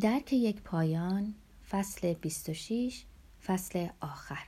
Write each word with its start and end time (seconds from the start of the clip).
درک 0.00 0.32
یک 0.32 0.62
پایان 0.62 1.34
فصل 1.70 2.14
26 2.14 3.04
فصل 3.46 3.88
آخر. 4.00 4.46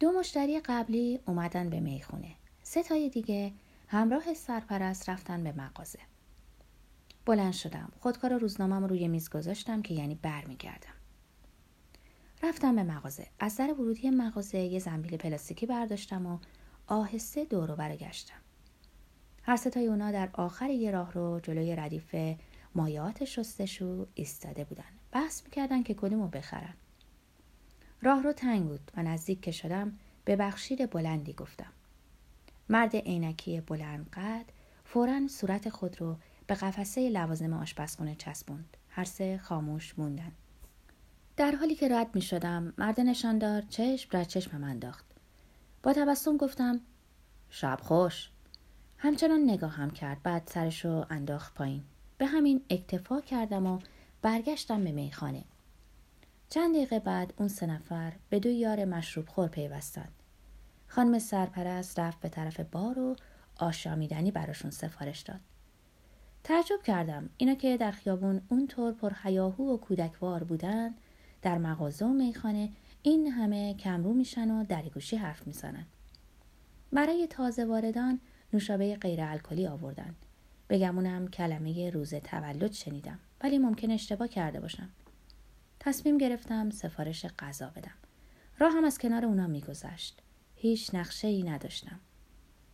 دو 0.00 0.12
مشتری 0.12 0.60
قبلی 0.60 1.20
اومدن 1.26 1.70
به 1.70 1.80
می‌خونه. 1.80 2.34
سه 2.62 2.82
تای 2.82 3.08
دیگه 3.08 3.52
همراه 3.88 4.34
سرپرست 4.34 5.08
رفتن 5.08 5.44
به 5.44 5.52
مغازه. 5.52 5.98
بلند 7.24 7.52
شدم. 7.52 7.92
خودکار 8.00 8.38
روزنامم 8.38 8.84
روی 8.84 9.08
میز 9.08 9.30
گذاشتم 9.30 9.82
که 9.82 9.94
یعنی 9.94 10.14
برمیگردم. 10.14 10.96
رفتم 12.42 12.76
به 12.76 12.82
مغازه. 12.82 13.26
از 13.40 13.56
در 13.56 13.72
ورودی 13.72 14.10
مغازه 14.10 14.58
یه 14.58 14.78
زنبیل 14.78 15.16
پلاستیکی 15.16 15.66
برداشتم 15.66 16.26
و 16.26 16.38
آهسته 16.86 17.44
دورو 17.44 17.76
برگشتم 17.76 18.40
هر 19.42 19.56
ستای 19.56 19.86
اونا 19.86 20.12
در 20.12 20.28
آخر 20.32 20.70
یه 20.70 20.90
راه 20.90 21.12
رو 21.12 21.40
جلوی 21.40 21.76
ردیف 21.76 22.14
مایات 22.76 23.24
شستشو 23.24 24.06
ایستاده 24.14 24.64
بودن. 24.64 24.84
بحث 25.12 25.44
می‌کردن 25.44 25.82
که 25.82 25.94
کدومو 25.94 26.28
بخرن. 26.28 26.74
راه 28.02 28.22
رو 28.22 28.32
تنگ 28.32 28.68
بود 28.68 28.90
و 28.96 29.02
نزدیک 29.02 29.40
که 29.40 29.50
شدم 29.50 29.98
به 30.24 30.36
بخشید 30.36 30.90
بلندی 30.90 31.32
گفتم. 31.32 31.72
مرد 32.68 32.96
عینکی 32.96 33.60
بلند 33.60 34.10
قد 34.10 34.44
فورا 34.84 35.28
صورت 35.28 35.68
خود 35.68 36.00
رو 36.00 36.16
به 36.46 36.54
قفسه 36.54 37.08
لوازم 37.08 37.52
آشپزخونه 37.52 38.14
چسبوند. 38.14 38.76
هر 38.90 39.04
سه 39.04 39.38
خاموش 39.38 39.98
موندن. 39.98 40.32
در 41.36 41.52
حالی 41.52 41.74
که 41.74 41.88
رد 41.88 42.14
می 42.14 42.22
شدم 42.22 42.72
مرد 42.78 43.00
نشاندار 43.00 43.62
چشم 43.62 44.24
چشم 44.24 44.58
من 44.58 44.68
انداخت. 44.68 45.04
با 45.82 45.92
تبسم 45.92 46.36
گفتم 46.36 46.80
شب 47.50 47.78
خوش. 47.82 48.30
همچنان 48.98 49.50
نگاهم 49.50 49.90
کرد 49.90 50.22
بعد 50.22 50.42
سرش 50.46 50.84
رو 50.84 51.06
انداخت 51.10 51.54
پایین. 51.54 51.84
به 52.18 52.26
همین 52.26 52.60
اکتفا 52.70 53.20
کردم 53.20 53.66
و 53.66 53.78
برگشتم 54.22 54.84
به 54.84 54.92
میخانه. 54.92 55.44
چند 56.50 56.74
دقیقه 56.74 56.98
بعد 56.98 57.34
اون 57.36 57.48
سه 57.48 57.66
نفر 57.66 58.12
به 58.30 58.40
دو 58.40 58.50
یار 58.50 58.84
مشروب 58.84 59.28
خور 59.28 59.48
پیوستند. 59.48 60.12
خانم 60.86 61.18
سرپرست 61.18 61.98
رفت 61.98 62.20
به 62.20 62.28
طرف 62.28 62.60
بار 62.60 62.98
و 62.98 63.16
آشامیدنی 63.56 64.30
براشون 64.30 64.70
سفارش 64.70 65.20
داد. 65.20 65.40
تعجب 66.44 66.82
کردم 66.82 67.30
اینا 67.36 67.54
که 67.54 67.76
در 67.76 67.90
خیابون 67.90 68.40
اونطور 68.48 68.92
پر 68.92 69.12
حیاهو 69.12 69.74
و 69.74 69.76
کودکوار 69.76 70.44
بودن 70.44 70.94
در 71.42 71.58
مغازه 71.58 72.04
و 72.04 72.08
میخانه 72.08 72.70
این 73.02 73.26
همه 73.26 73.74
کمرو 73.74 74.12
میشن 74.12 74.50
و 74.50 74.64
درگوشی 74.64 75.16
حرف 75.16 75.46
می‌زنن. 75.46 75.86
برای 76.92 77.26
تازه 77.26 77.64
واردان 77.64 78.20
نوشابه 78.52 78.96
غیر 78.96 79.20
الکلی 79.22 79.66
آوردن. 79.66 80.14
بگمونم 80.68 81.28
کلمه 81.28 81.90
روز 81.90 82.14
تولد 82.14 82.72
شنیدم 82.72 83.18
ولی 83.40 83.58
ممکن 83.58 83.90
اشتباه 83.90 84.28
کرده 84.28 84.60
باشم. 84.60 84.88
تصمیم 85.80 86.18
گرفتم 86.18 86.70
سفارش 86.70 87.26
غذا 87.38 87.66
بدم. 87.76 87.94
راه 88.58 88.72
هم 88.72 88.84
از 88.84 88.98
کنار 88.98 89.24
اونا 89.24 89.46
میگذشت. 89.46 90.22
هیچ 90.56 90.94
نقشه 90.94 91.28
ای 91.28 91.42
نداشتم. 91.42 92.00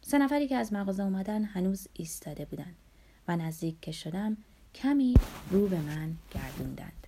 سه 0.00 0.18
نفری 0.18 0.48
که 0.48 0.56
از 0.56 0.72
مغازه 0.72 1.02
اومدن 1.02 1.44
هنوز 1.44 1.88
ایستاده 1.92 2.44
بودن 2.44 2.74
و 3.28 3.36
نزدیک 3.36 3.80
که 3.80 3.92
شدم 3.92 4.36
کمی 4.74 5.14
رو 5.50 5.68
به 5.68 5.80
من 5.80 6.14
گردوندند. 6.34 7.06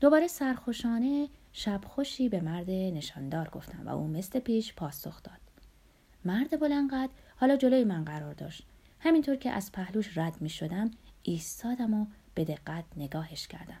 دوباره 0.00 0.26
سرخوشانه 0.26 1.28
شب 1.52 1.80
خوشی 1.86 2.28
به 2.28 2.40
مرد 2.40 2.70
نشاندار 2.70 3.48
گفتم 3.48 3.86
و 3.86 3.88
او 3.88 4.08
مثل 4.08 4.38
پیش 4.38 4.74
پاسخ 4.74 5.22
داد. 5.22 5.40
مرد 6.24 6.60
بلنقد 6.60 7.10
حالا 7.36 7.56
جلوی 7.56 7.84
من 7.84 8.04
قرار 8.04 8.34
داشت. 8.34 8.66
همینطور 9.00 9.36
که 9.36 9.50
از 9.50 9.72
پهلوش 9.72 10.18
رد 10.18 10.40
می 10.40 10.48
شدم 10.48 10.90
ایستادم 11.22 11.94
و 11.94 12.06
به 12.34 12.44
دقت 12.44 12.84
نگاهش 12.96 13.46
کردم. 13.46 13.80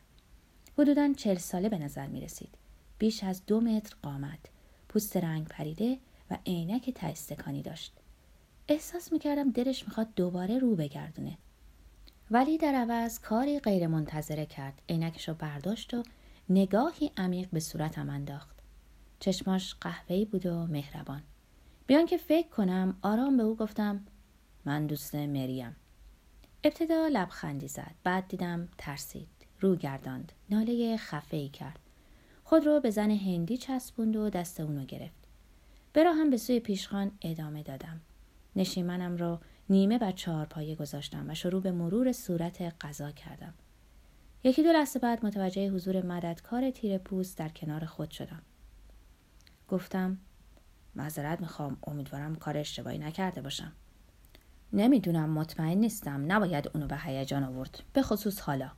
حدودا 0.78 1.12
چل 1.16 1.34
ساله 1.34 1.68
به 1.68 1.78
نظر 1.78 2.06
می 2.06 2.20
رسید 2.20 2.54
بیش 2.98 3.24
از 3.24 3.46
دو 3.46 3.60
متر 3.60 3.96
قامت 4.02 4.38
پوست 4.88 5.16
رنگ 5.16 5.48
پریده 5.48 5.98
و 6.30 6.38
عینک 6.46 6.90
تایستکانی 6.90 7.62
داشت. 7.62 7.92
احساس 8.68 9.12
می 9.12 9.18
کردم 9.18 9.50
دلش 9.50 9.84
می‌خواد 9.84 10.08
دوباره 10.16 10.58
رو 10.58 10.76
بگردونه. 10.76 11.38
ولی 12.30 12.58
در 12.58 12.74
عوض 12.74 13.20
کاری 13.20 13.60
غیر 13.60 13.86
منتظره 13.86 14.46
کرد. 14.46 14.82
عینکش 14.88 15.28
رو 15.28 15.34
برداشت 15.34 15.94
و 15.94 16.02
نگاهی 16.48 17.10
عمیق 17.16 17.48
به 17.52 17.60
صورتم 17.60 18.10
انداخت. 18.10 18.56
چشماش 19.20 19.74
قهوه‌ای 19.80 20.24
بود 20.24 20.46
و 20.46 20.66
مهربان. 20.66 21.22
بیان 21.86 22.06
که 22.06 22.16
فکر 22.16 22.48
کنم 22.48 22.98
آرام 23.02 23.36
به 23.36 23.42
او 23.42 23.56
گفتم 23.56 24.04
من 24.64 24.86
دوست 24.86 25.14
مریم. 25.14 25.76
ابتدا 26.64 27.08
لبخندی 27.12 27.68
زد. 27.68 27.94
بعد 28.04 28.28
دیدم 28.28 28.68
ترسید. 28.78 29.28
رو 29.60 29.76
گرداند. 29.76 30.32
ناله 30.50 30.96
خفه 30.96 31.36
ای 31.36 31.48
کرد. 31.48 31.78
خود 32.44 32.66
رو 32.66 32.80
به 32.80 32.90
زن 32.90 33.10
هندی 33.10 33.56
چسبوند 33.56 34.16
و 34.16 34.30
دست 34.30 34.60
اونو 34.60 34.84
گرفت. 34.84 35.28
برا 35.94 36.12
هم 36.12 36.30
به 36.30 36.36
سوی 36.36 36.60
پیشخان 36.60 37.10
ادامه 37.22 37.62
دادم. 37.62 38.00
نشیمنم 38.56 39.16
را 39.16 39.40
نیمه 39.70 39.98
بر 39.98 40.12
چهار 40.12 40.46
پایه 40.46 40.74
گذاشتم 40.74 41.30
و 41.30 41.34
شروع 41.34 41.62
به 41.62 41.72
مرور 41.72 42.12
صورت 42.12 42.74
غذا 42.80 43.10
کردم. 43.10 43.54
یکی 44.44 44.62
دو 44.62 44.72
لحظه 44.72 44.98
بعد 44.98 45.26
متوجه 45.26 45.70
حضور 45.70 46.06
مددکار 46.06 46.70
تیر 46.70 46.98
پوست 46.98 47.38
در 47.38 47.48
کنار 47.48 47.84
خود 47.84 48.10
شدم. 48.10 48.42
گفتم 49.68 50.18
معذرت 50.94 51.40
می‌خوام. 51.40 51.76
امیدوارم 51.86 52.34
کار 52.34 52.56
اشتباهی 52.56 52.98
نکرده 52.98 53.40
باشم. 53.40 53.72
نمی‌دونم 54.72 55.30
مطمئن 55.30 55.78
نیستم. 55.78 56.32
نباید 56.32 56.70
اونو 56.74 56.86
به 56.86 56.98
هیجان 56.98 57.44
آورد. 57.44 57.82
به 57.92 58.02
خصوص 58.02 58.40
حالا. 58.40 58.70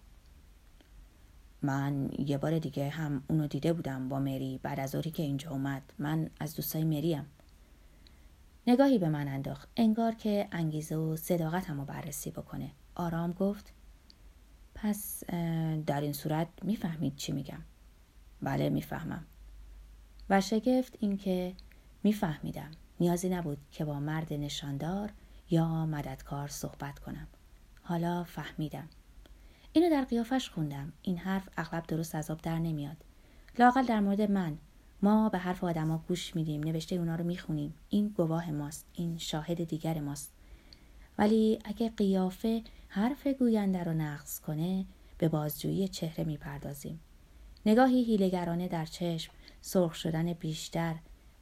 من 1.62 2.10
یه 2.18 2.38
بار 2.38 2.58
دیگه 2.58 2.88
هم 2.88 3.22
اونو 3.28 3.46
دیده 3.46 3.72
بودم 3.72 4.08
با 4.08 4.18
مری 4.18 4.60
بعد 4.62 4.80
از 4.80 4.94
اوری 4.94 5.10
که 5.10 5.22
اینجا 5.22 5.50
اومد. 5.50 5.92
من 5.98 6.30
از 6.40 6.54
دوستای 6.56 6.84
مریم. 6.84 7.26
نگاهی 8.66 8.98
به 8.98 9.08
من 9.08 9.28
انداخت. 9.28 9.68
انگار 9.76 10.14
که 10.14 10.48
انگیزه 10.52 10.96
و 10.96 11.16
صداقتم 11.16 11.80
رو 11.80 11.84
بررسی 11.86 12.30
بکنه. 12.30 12.70
آرام 12.94 13.32
گفت 13.32 13.72
پس 14.74 15.24
در 15.86 16.00
این 16.00 16.12
صورت 16.12 16.48
می‌فهمید 16.62 17.16
چی 17.16 17.32
میگم. 17.32 17.62
بله 18.42 18.68
می‌فهمم. 18.68 19.24
و 20.30 20.40
شگفت 20.40 20.96
اینکه 21.00 21.54
میفهمیدم. 22.02 22.70
نیازی 23.00 23.28
نبود 23.28 23.58
که 23.70 23.84
با 23.84 24.00
مرد 24.00 24.32
نشاندار 24.32 25.12
یا 25.50 25.86
مددکار 25.86 26.48
صحبت 26.48 26.98
کنم. 26.98 27.28
حالا 27.82 28.24
فهمیدم. 28.24 28.88
اینو 29.72 29.90
در 29.90 30.04
قیافش 30.04 30.50
خوندم. 30.50 30.92
این 31.02 31.18
حرف 31.18 31.48
اغلب 31.56 31.86
درست 31.86 32.14
از 32.14 32.30
آب 32.30 32.40
در 32.40 32.58
نمیاد. 32.58 32.96
لاقل 33.58 33.86
در 33.86 34.00
مورد 34.00 34.22
من. 34.22 34.58
ما 35.02 35.28
به 35.28 35.38
حرف 35.38 35.64
آدما 35.64 36.04
گوش 36.08 36.36
میدیم. 36.36 36.62
نوشته 36.62 36.96
اونا 36.96 37.16
رو 37.16 37.24
می‌خونیم. 37.24 37.74
این 37.88 38.08
گواه 38.08 38.50
ماست. 38.50 38.86
این 38.92 39.18
شاهد 39.18 39.64
دیگر 39.64 40.00
ماست. 40.00 40.32
ولی 41.18 41.58
اگه 41.64 41.88
قیافه 41.88 42.62
حرف 42.88 43.26
گوینده 43.26 43.84
رو 43.84 43.92
نقض 43.92 44.40
کنه 44.40 44.86
به 45.18 45.28
بازجویی 45.28 45.88
چهره 45.88 46.24
می‌پردازیم. 46.24 47.00
نگاهی 47.66 48.04
هیلگرانه 48.04 48.68
در 48.68 48.84
چشم 48.84 49.32
سرخ 49.60 49.94
شدن 49.94 50.32
بیشتر 50.32 50.94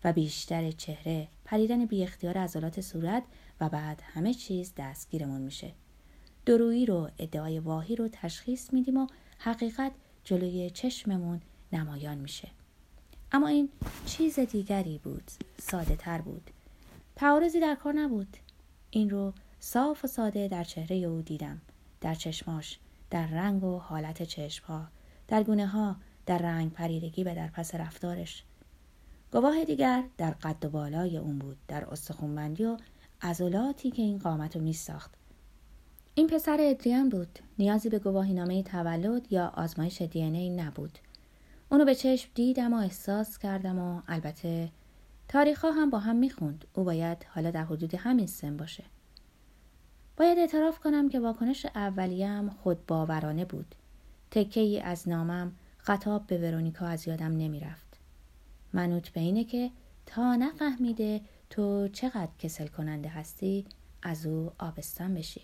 و 0.05 0.13
بیشتر 0.13 0.71
چهره 0.71 1.29
پریدن 1.45 1.87
بی 1.87 2.03
اختیار 2.03 2.39
عضلات 2.39 2.81
صورت 2.81 3.23
و 3.61 3.69
بعد 3.69 4.03
همه 4.05 4.35
چیز 4.35 4.73
دستگیرمون 4.77 5.41
میشه. 5.41 5.73
درویی 6.47 6.87
رو 6.87 7.11
ادعای 7.19 7.59
واهی 7.59 7.97
رو 7.97 8.09
تشخیص 8.13 8.73
میدیم 8.73 8.97
و 8.97 9.07
حقیقت 9.39 9.93
جلوی 10.25 10.71
چشممون 10.71 11.41
نمایان 11.73 12.19
میشه. 12.19 12.49
اما 13.33 13.49
این 13.49 13.69
چیز 14.07 14.39
دیگری 14.39 14.99
بود 14.99 15.31
ساده 15.59 15.97
تر 15.97 16.21
بود. 16.21 16.51
تعارضی 17.17 17.61
در 17.61 17.75
کار 17.75 17.93
نبود. 17.93 18.37
این 18.91 19.11
رو 19.11 19.33
صاف 19.61 20.05
و 20.05 20.09
ساده 20.09 20.49
در 20.49 20.65
چهره 20.65 20.97
او 20.97 21.23
دیدم. 21.23 21.61
در 22.01 22.15
چشماش 22.15 22.79
در 23.11 23.27
رنگ 23.27 23.65
و 23.65 23.79
حالت 23.79 24.23
چشمها 24.23 24.89
در 25.29 25.43
گونه 25.43 25.67
ها 25.67 25.97
در 26.27 26.39
رنگ 26.39 26.73
پریدگی 26.73 27.25
و 27.25 27.35
در 27.35 27.49
پس 27.49 27.75
رفتارش. 27.75 28.45
گواه 29.33 29.65
دیگر 29.65 30.05
در 30.19 30.31
قد 30.31 30.65
و 30.65 30.69
بالای 30.69 31.17
اون 31.17 31.39
بود 31.39 31.57
در 31.69 31.85
استخونبندی 31.85 32.65
و 32.65 32.77
عضلاتی 33.23 33.91
که 33.91 34.03
این 34.03 34.19
قامت 34.19 34.57
رو 34.57 34.63
میساخت. 34.63 35.15
این 36.15 36.27
پسر 36.27 36.57
ادریان 36.61 37.09
بود. 37.09 37.39
نیازی 37.59 37.89
به 37.89 37.99
گواهینامه 37.99 38.63
تولد 38.63 39.33
یا 39.33 39.53
آزمایش 39.57 40.03
دی 40.03 40.23
ای 40.23 40.51
نبود. 40.51 40.99
اونو 41.71 41.85
به 41.85 41.95
چشم 41.95 42.31
دیدم 42.35 42.75
و 42.75 42.77
احساس 42.77 43.39
کردم 43.39 43.79
و 43.79 44.03
البته 44.09 44.71
تاریخ 45.29 45.65
ها 45.65 45.71
هم 45.71 45.91
با 45.91 45.99
هم 45.99 46.17
می‌خوند. 46.17 46.65
او 46.75 46.85
باید 46.85 47.27
حالا 47.35 47.51
در 47.51 47.65
حدود 47.65 47.95
همین 47.95 48.27
سن 48.27 48.57
باشه. 48.57 48.85
باید 50.17 50.39
اعتراف 50.39 50.79
کنم 50.79 51.09
که 51.09 51.21
واکنش 51.21 51.67
اولیم 51.75 52.51
خود 52.51 52.87
باورانه 52.87 53.45
بود. 53.45 53.75
تکه 54.31 54.61
ای 54.61 54.81
از 54.81 55.09
نامم 55.09 55.53
خطاب 55.79 56.27
به 56.27 56.39
ورونیکا 56.39 56.87
از 56.87 57.09
یادم 57.09 57.37
نمی‌رفت. 57.37 57.99
منوط 58.73 59.09
به 59.09 59.21
اینه 59.21 59.45
که 59.45 59.71
تا 60.07 60.37
نفهمیده 60.37 61.21
تو 61.51 61.89
چقدر 61.89 62.29
کسل 62.39 62.67
کننده 62.67 63.09
هستی؟ 63.09 63.67
از 64.03 64.27
او 64.27 64.53
آبستن 64.59 65.15
بشی. 65.15 65.43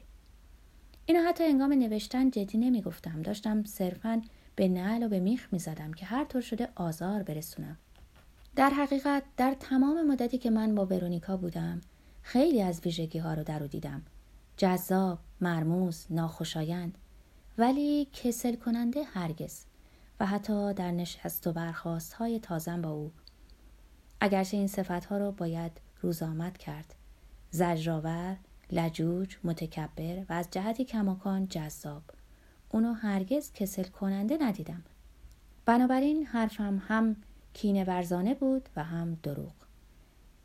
اینو 1.06 1.28
حتی 1.28 1.44
انگام 1.44 1.72
نوشتن 1.72 2.30
جدی 2.30 2.58
نمی‌گفتم. 2.58 3.22
داشتم 3.22 3.64
صرفا 3.64 4.22
به 4.56 4.68
نعل 4.68 5.02
و 5.02 5.08
به 5.08 5.20
میخ 5.20 5.48
می‌زدم 5.52 5.92
که 5.92 6.06
هر 6.06 6.24
طور 6.24 6.40
شده 6.40 6.68
آزار 6.74 7.22
برسونم. 7.22 7.76
در 8.56 8.70
حقیقت 8.70 9.22
در 9.36 9.56
تمام 9.60 10.06
مدتی 10.06 10.38
که 10.38 10.50
من 10.50 10.74
با 10.74 10.86
ورونیکا 10.86 11.36
بودم 11.36 11.80
خیلی 12.22 12.62
از 12.62 12.80
ویژگی 12.80 13.18
ها 13.18 13.34
رو 13.34 13.42
در 13.42 13.62
او 13.62 13.68
دیدم. 13.68 14.02
جذاب، 14.56 15.18
مرموز، 15.40 16.06
ناخوشایند. 16.10 16.98
ولی 17.58 18.08
کسل 18.12 18.54
کننده 18.56 19.02
هرگز. 19.02 19.64
و 20.20 20.26
حتی 20.26 20.74
در 20.74 20.90
نشست 20.90 21.46
و 21.46 21.52
برخواست 21.52 22.12
های 22.12 22.38
تازم 22.38 22.82
با 22.82 22.90
او. 22.90 23.12
اگرچه 24.20 24.56
این 24.56 24.66
صفت 24.66 25.04
ها 25.04 25.18
رو 25.18 25.32
باید 25.32 25.72
روز 26.04 26.22
آمد 26.22 26.58
کرد. 26.58 26.94
زجرآور 27.50 28.36
لجوج 28.72 29.36
متکبر 29.44 30.24
و 30.28 30.32
از 30.32 30.48
جهتی 30.50 30.84
کماکان 30.84 31.48
جذاب. 31.48 32.02
اونو 32.70 32.92
هرگز 32.92 33.52
کسل 33.52 33.82
کننده 33.82 34.38
ندیدم. 34.40 34.82
بنابراین 35.66 36.26
حرفم 36.26 36.82
هم 36.88 37.16
کینه 37.52 37.84
ورزانه 37.84 38.34
بود 38.34 38.68
و 38.76 38.84
هم 38.84 39.14
دروغ. 39.22 39.52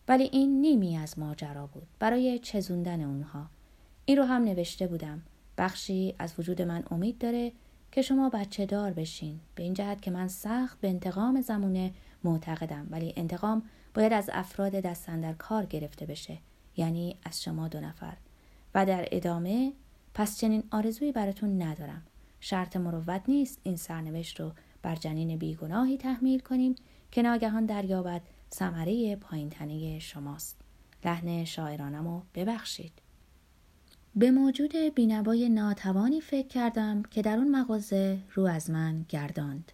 ولی 0.08 0.24
این 0.24 0.62
نیمی 0.62 0.98
از 0.98 1.20
ماجرا 1.20 1.68
بود 1.68 1.88
برای 2.00 2.40
چزوندن 2.40 3.02
اونها. 3.02 3.46
این 4.06 4.18
رو 4.18 4.24
هم 4.24 4.44
نوشته 4.44 4.88
بودم. 4.88 5.22
بخشی 5.58 6.16
از 6.20 6.34
وجود 6.40 6.62
من 6.62 6.84
امید 6.92 7.18
داره 7.18 7.52
که 7.92 8.02
شما 8.02 8.30
بچه 8.30 8.66
دار 8.66 8.94
بشین. 8.94 9.40
به 9.56 9.64
این 9.64 9.74
جهت 9.74 10.02
که 10.02 10.12
من 10.12 10.28
سخت 10.28 10.82
به 10.82 10.88
انتقام 10.90 11.42
زمونه 11.42 11.92
معتقدم. 12.24 12.88
ولی 12.92 13.14
انتقام 13.18 13.64
باید 14.00 14.14
از 14.14 14.30
افراد 14.34 14.72
دستن 14.72 15.22
در 15.22 15.34
کار 15.34 15.66
گرفته 15.66 16.06
بشه 16.06 16.38
یعنی 16.78 17.18
از 17.24 17.44
شما 17.44 17.68
دو 17.68 17.80
نفر. 17.80 18.14
و 18.76 18.86
در 18.86 19.08
ادامه 19.12 19.74
پس 20.14 20.40
چنین 20.40 20.64
آرزویی 20.72 21.12
براتون 21.12 21.62
ندارم. 21.62 22.04
شرط 22.40 22.76
مروت 22.76 23.22
نیست 23.28 23.60
این 23.64 23.76
سرنوشت 23.76 24.40
رو 24.40 24.52
بر 24.82 24.96
جنین 24.96 25.38
بیگناهی 25.38 25.98
تحمیل 25.98 26.40
کنیم 26.40 26.76
که 27.12 27.22
ناگهان 27.22 27.66
دریابد 27.66 28.22
ثمره 28.54 29.16
پایینتنه 29.16 30.00
شماست. 30.00 30.62
لحن 31.06 31.46
شاعرانمو 31.46 32.22
ببخشید. 32.36 32.94
به 34.16 34.32
موجود 34.32 34.76
بینوای 34.76 35.50
ناتوانی 35.50 36.22
فکر 36.22 36.48
کردم 36.48 37.04
که 37.04 37.22
در 37.22 37.38
اون 37.38 37.52
مغازه 37.52 38.20
رو 38.34 38.46
از 38.46 38.70
من 38.70 39.06
گرداند. 39.10 39.72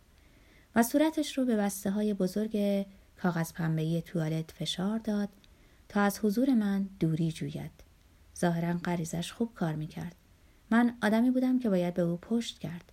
و 0.75 0.83
صورتش 0.83 1.37
رو 1.37 1.45
به 1.45 1.55
بسته 1.55 1.91
های 1.91 2.13
بزرگ 2.13 2.85
کاغذ 3.21 3.53
پنبهی 3.53 4.01
توالت 4.01 4.51
فشار 4.51 4.99
داد 4.99 5.29
تا 5.89 6.01
از 6.01 6.19
حضور 6.19 6.53
من 6.53 6.89
دوری 6.99 7.31
جوید. 7.31 7.71
ظاهرا 8.39 8.73
غریزش 8.73 9.31
خوب 9.31 9.53
کار 9.53 9.75
می‌کرد. 9.75 10.15
من 10.71 10.97
آدمی 11.03 11.31
بودم 11.31 11.59
که 11.59 11.69
باید 11.69 11.93
به 11.93 12.01
او 12.01 12.17
پشت 12.17 12.59
کرد. 12.59 12.91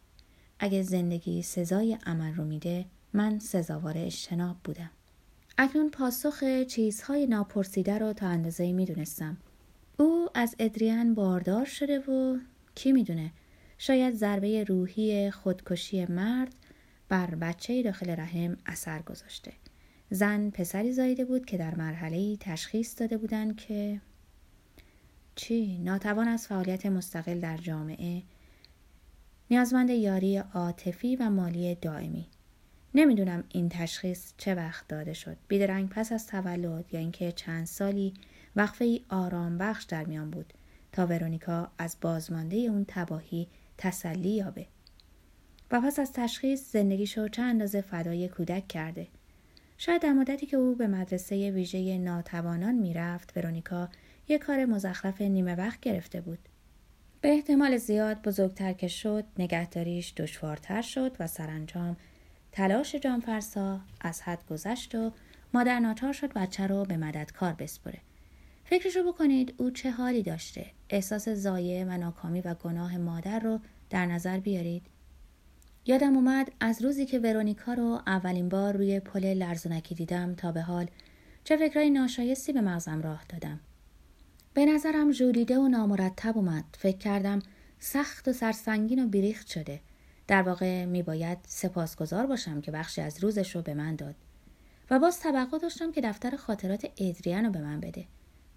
اگه 0.58 0.82
زندگی 0.82 1.42
سزای 1.42 1.98
عمل 2.06 2.34
رو 2.34 2.44
میده 2.44 2.84
من 3.12 3.38
سزاوار 3.38 3.94
اجتناب 3.98 4.56
بودم. 4.64 4.90
اکنون 5.58 5.90
پاسخ 5.90 6.44
چیزهای 6.68 7.26
ناپرسیده 7.26 7.98
رو 7.98 8.12
تا 8.12 8.26
اندازه 8.26 8.72
می‌دونستم. 8.72 9.36
او 9.98 10.28
از 10.34 10.56
ادریان 10.58 11.14
باردار 11.14 11.64
شده 11.64 11.98
و 11.98 12.38
کی 12.74 12.92
می‌دونه 12.92 13.32
شاید 13.78 14.14
ضربه 14.14 14.64
روحی 14.64 15.30
خودکشی 15.30 16.06
مرد 16.06 16.54
بر 17.08 17.34
بچه 17.34 17.82
داخل 17.82 18.10
رحم 18.10 18.56
اثر 18.66 19.02
گذاشته. 19.02 19.52
زن 20.12 20.50
پسری 20.50 20.92
زایده 20.92 21.24
بود 21.24 21.46
که 21.46 21.58
در 21.58 21.74
مرحله 21.74 22.36
تشخیص 22.36 23.00
داده 23.00 23.16
بودند 23.16 23.56
که 23.56 24.00
چی؟ 25.34 25.78
ناتوان 25.78 26.28
از 26.28 26.46
فعالیت 26.46 26.86
مستقل 26.86 27.40
در 27.40 27.56
جامعه 27.56 28.22
نیازمند 29.50 29.90
یاری 29.90 30.36
عاطفی 30.36 31.16
و 31.16 31.30
مالی 31.30 31.74
دائمی. 31.74 32.26
نمی‌دونم 32.94 33.44
این 33.48 33.68
تشخیص 33.68 34.32
چه 34.36 34.54
وقت 34.54 34.88
داده 34.88 35.12
شد. 35.12 35.36
بیدرنگ 35.48 35.88
پس 35.88 36.12
از 36.12 36.26
تولد 36.26 36.84
یا 36.92 37.00
اینکه 37.00 37.32
چند 37.32 37.66
سالی 37.66 38.14
وقفه 38.56 38.84
ای 38.84 39.00
آرام 39.08 39.58
بخش 39.58 39.84
در 39.84 40.04
میان 40.04 40.30
بود 40.30 40.52
تا 40.92 41.06
ورونیکا 41.06 41.70
از 41.78 41.96
بازمانده 42.00 42.56
اون 42.56 42.84
تباهی 42.88 43.48
تسلی 43.78 44.30
یابه. 44.30 44.66
و 45.70 45.80
پس 45.80 45.98
از 45.98 46.12
تشخیص 46.12 46.72
زندگیشو 46.72 47.28
چند 47.28 47.50
اندازه 47.50 47.80
فدای 47.80 48.28
کودک 48.28 48.68
کرده؟ 48.68 49.06
شاید 49.84 50.02
در 50.02 50.12
مدتی 50.12 50.46
که 50.46 50.56
او 50.56 50.74
به 50.74 50.86
مدرسه 50.86 51.50
ویژه 51.50 51.98
ناتوانان 51.98 52.74
می‌رفت 52.74 53.36
ورونیکا 53.36 53.88
یک 54.28 54.40
کار 54.40 54.64
مزخرف 54.64 55.20
نیمه 55.20 55.54
وقت 55.54 55.80
گرفته 55.80 56.20
بود. 56.20 56.38
به 57.20 57.28
احتمال 57.28 57.76
زیاد 57.76 58.22
بزرگتر 58.22 58.72
که 58.72 58.88
شد 58.88 59.24
نگهداریش 59.38 60.14
دشوارتر 60.16 60.82
شد 60.82 61.16
و 61.20 61.26
سرانجام 61.26 61.96
تلاش 62.52 62.94
جانفرسا 62.94 63.80
از 64.00 64.22
حد 64.22 64.46
گذشت 64.50 64.94
و 64.94 65.12
مادر 65.54 65.78
ناچار 65.78 66.12
شد 66.12 66.32
بچه 66.32 66.66
رو 66.66 66.84
به 66.84 66.96
مددکار 66.96 67.52
بسپره. 67.52 67.98
فکرشو 68.64 69.12
بکنید 69.12 69.54
او 69.56 69.70
چه 69.70 69.90
حالی 69.90 70.22
داشته. 70.22 70.66
احساس 70.90 71.28
زایه 71.28 71.84
و 71.84 71.96
ناکامی 71.96 72.40
و 72.40 72.54
گناه 72.54 72.98
مادر 72.98 73.38
رو 73.38 73.60
در 73.90 74.06
نظر 74.06 74.40
بیارید. 74.40 74.82
یادم 75.86 76.16
اومد 76.16 76.52
از 76.60 76.82
روزی 76.82 77.06
که 77.06 77.18
ورونیکا 77.18 77.74
رو 77.74 78.00
اولین 78.06 78.48
بار 78.48 78.76
روی 78.76 79.00
پل 79.00 79.24
لرزونکی 79.24 79.94
دیدم 79.94 80.34
تا 80.34 80.52
به 80.52 80.62
حال 80.62 80.86
چه 81.44 81.56
فکرهای 81.56 81.90
ناشایستی 81.90 82.52
به 82.52 82.60
مغزم 82.60 83.02
راه 83.02 83.24
دادم. 83.28 83.60
به 84.54 84.66
نظرم 84.66 85.12
ژولیده 85.12 85.58
و 85.58 85.68
نامرتب 85.68 86.36
اومد. 86.36 86.64
فکر 86.78 86.98
کردم 86.98 87.38
سخت 87.78 88.28
و 88.28 88.32
سرسنگین 88.32 89.04
و 89.04 89.08
بیریخت 89.08 89.46
شده. 89.46 89.80
در 90.26 90.42
واقع 90.42 90.84
می 90.84 91.02
باید 91.02 91.38
سپاسگزار 91.46 92.26
باشم 92.26 92.60
که 92.60 92.70
بخشی 92.70 93.00
از 93.00 93.24
روزش 93.24 93.56
رو 93.56 93.62
به 93.62 93.74
من 93.74 93.96
داد. 93.96 94.14
و 94.90 94.98
باز 94.98 95.20
توقع 95.20 95.58
داشتم 95.58 95.92
که 95.92 96.00
دفتر 96.00 96.36
خاطرات 96.36 96.86
ادریان 96.98 97.44
رو 97.44 97.50
به 97.50 97.60
من 97.60 97.80
بده. 97.80 98.04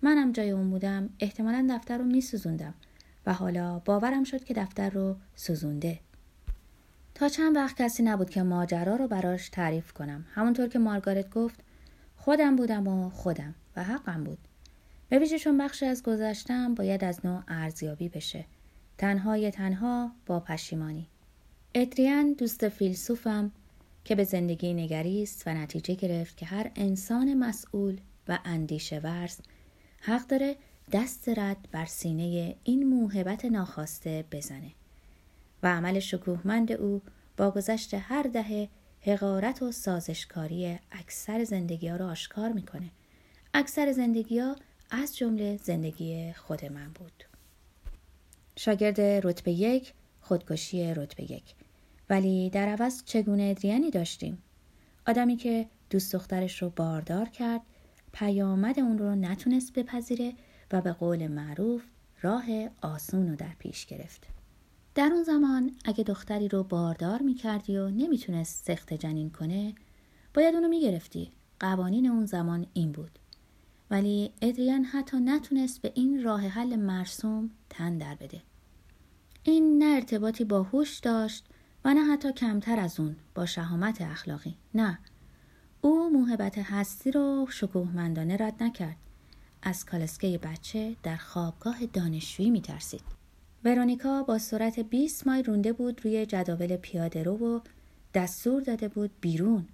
منم 0.02 0.32
جای 0.32 0.50
اون 0.50 0.70
بودم 0.70 1.10
احتمالا 1.20 1.68
دفتر 1.70 1.98
رو 1.98 2.04
می 2.04 2.22
سوزوندم 2.22 2.74
و 3.26 3.34
حالا 3.34 3.80
باورم 3.80 4.24
شد 4.24 4.44
که 4.44 4.54
دفتر 4.54 4.90
رو 4.90 5.16
سوزونده. 5.36 6.00
تا 7.16 7.30
چند 7.30 7.56
وقت 7.56 7.82
کسی 7.82 8.04
نبود 8.04 8.30
که 8.30 8.44
ماجرا 8.44 8.96
رو 8.96 9.08
براش 9.08 9.50
تعریف 9.50 9.94
کنم. 9.94 10.26
همونطور 10.34 10.68
که 10.68 10.80
مارگارت 10.80 11.30
گفت 11.30 11.60
خودم 12.18 12.56
بودم 12.56 12.88
و 12.88 13.10
خودم 13.10 13.56
و 13.76 13.84
حقم 13.84 14.24
بود. 14.24 14.38
به 15.10 15.20
ویژه 15.20 15.40
چون 15.40 15.58
بخشی 15.58 15.86
از 15.86 16.04
گذشتم 16.04 16.76
باید 16.76 17.04
از 17.04 17.26
نوع 17.26 17.44
ارزیابی 17.48 18.10
بشه. 18.10 18.46
تنهای 18.98 19.52
تنها 19.52 20.12
با 20.26 20.40
پشیمانی. 20.40 21.08
ادریان 21.74 22.34
دوست 22.34 22.70
فیلسوفم 22.70 23.52
که 24.06 24.16
به 24.16 24.24
زندگی 24.24 24.74
نگریست 24.74 25.44
و 25.46 25.54
نتیجه 25.54 25.96
گرفت 25.96 26.38
که 26.38 26.46
هر 26.46 26.72
انسان 26.76 27.34
مسئول 27.34 27.98
و 28.28 28.40
اندیشه 28.46 29.00
ورز 29.00 29.38
حق 30.00 30.28
داره 30.28 30.56
دست 30.92 31.30
رد 31.30 31.68
بر 31.72 31.86
سینه 31.86 32.56
این 32.64 32.88
موهبت 32.88 33.46
ناخواسته 33.46 34.26
بزنه. 34.32 34.72
و 35.66 35.68
عمل 35.68 36.00
شکوهمند 36.00 36.72
او 36.72 37.02
با 37.38 37.52
گذشت 37.52 37.94
هر 37.94 38.24
دهه 38.24 38.70
حقارت 39.02 39.62
و 39.62 39.72
سازشکاری 39.72 40.80
اکثر 40.92 41.44
زندگی 41.44 41.88
ها 41.88 41.96
را 41.96 42.10
آشکار 42.10 42.52
می‌کنه. 42.52 42.90
اکثر 43.54 43.92
زندگی 43.92 44.40
ها 44.40 44.56
از 44.92 45.18
جمله 45.18 45.58
زندگی 45.58 46.34
خود 46.34 46.66
من 46.66 46.88
بود. 46.94 47.24
شاگرد 48.56 49.02
رتبه 49.02 49.52
یک 49.52 49.94
خودکشی 50.22 50.94
رتبه 50.94 51.32
یک 51.32 51.56
ولی 52.10 52.50
در 52.50 52.68
عوض 52.68 53.04
چگونه 53.06 53.44
ادریانی 53.44 53.92
داشتیم 53.92 54.44
آدمی 55.08 55.36
که 55.36 55.66
دوست 55.90 56.14
دخترش 56.14 56.62
رو 56.62 56.70
باردار 56.70 57.30
کرد 57.30 57.62
پیامد 58.14 58.80
اون 58.80 58.98
رو 58.98 59.16
نتونست 59.16 59.74
بپذیره 59.74 60.34
و 60.72 60.82
به 60.82 60.92
قول 60.92 61.28
معروف 61.28 61.84
راه 62.22 62.46
آسون 62.82 63.30
رو 63.30 63.36
در 63.36 63.54
پیش 63.60 63.86
گرفت 63.86 64.28
در 64.96 65.12
اون 65.14 65.24
زمان 65.24 65.72
اگه 65.86 66.04
دختری 66.04 66.48
رو 66.48 66.64
باردار 66.64 67.22
می‌کردی 67.22 67.78
و 67.78 67.90
نمی‌تونست 67.90 68.66
سخت 68.66 68.94
جنین 68.94 69.30
کنه 69.30 69.76
باید 70.34 70.56
اونو 70.56 70.68
می‌گرفتی. 70.68 71.32
قوانین 71.60 72.08
اون 72.08 72.26
زمان 72.26 72.68
این 72.74 72.92
بود. 72.92 73.20
ولی 73.92 74.32
ادریان 74.42 74.84
حتی 74.84 75.18
نتونست 75.18 75.82
به 75.82 75.92
این 75.96 76.24
راه 76.24 76.42
حل 76.48 76.76
مرسوم 76.76 77.50
تن 77.70 77.98
در 77.98 78.16
بده. 78.16 78.42
این 79.44 79.84
نه 79.84 79.96
ارتباطی 79.96 80.44
با 80.44 80.64
هوش 80.64 81.00
داشت 81.00 81.46
و 81.86 81.94
نه 81.94 82.14
حتی 82.14 82.32
کمتر 82.34 82.80
از 82.80 83.00
اون 83.00 83.16
با 83.36 83.46
شهامت 83.46 84.02
اخلاقی. 84.02 84.58
نه. 84.74 85.00
او 85.82 86.10
موهبت 86.10 86.58
هستی 86.58 87.12
رو 87.12 87.48
شکوهمندانه 87.50 88.38
رد 88.38 88.64
نکرد. 88.64 88.98
از 89.62 89.86
کالسکه 89.86 90.38
بچه 90.38 90.96
در 91.04 91.18
خوابگاه 91.18 91.86
دانشجویی 91.86 92.50
میترسید. 92.50 93.25
ورونیکا 93.66 94.24
با 94.24 94.38
سرعت 94.38 94.80
20 94.80 95.28
مایل 95.28 95.46
رونده 95.46 95.74
بود 95.74 96.06
روی 96.06 96.26
جداول 96.26 96.78
پیاده 96.78 97.24
رو 97.24 97.38
و 97.38 97.60
دستور 98.14 98.62
داده 98.62 98.88
بود 98.88 99.12
بیرون. 99.22 99.68